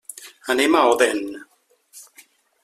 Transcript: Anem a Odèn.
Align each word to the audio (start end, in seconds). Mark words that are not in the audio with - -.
Anem 0.53 0.77
a 0.79 0.81
Odèn. 0.93 1.21